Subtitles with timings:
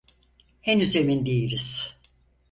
[0.61, 1.99] Henüz emin değiliz.